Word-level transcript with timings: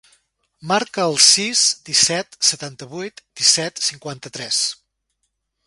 Marca 0.69 1.03
el 1.09 1.17
sis, 1.25 1.65
disset, 1.89 2.39
setanta-vuit, 2.51 3.21
disset, 3.43 3.85
cinquanta-tres. 3.91 4.67